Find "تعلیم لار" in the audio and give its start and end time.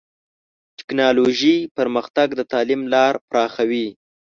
2.51-3.13